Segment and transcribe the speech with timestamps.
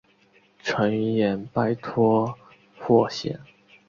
[0.63, 2.35] 淳于衍拜托
[2.79, 3.39] 霍显。